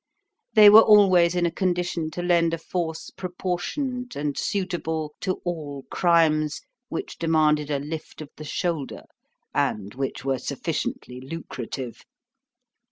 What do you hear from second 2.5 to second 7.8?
a force proportioned and suitable to all crimes which demanded a